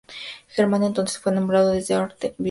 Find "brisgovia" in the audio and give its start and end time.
2.31-2.35